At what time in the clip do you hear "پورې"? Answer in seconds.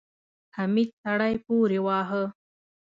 1.45-1.79